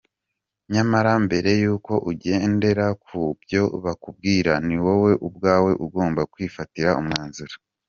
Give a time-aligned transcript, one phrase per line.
[0.73, 7.55] Nyamara mbere yuko ugendera ku byo bakubwira, ni wowe ubwawe ugomba kwifatira umwanzuro.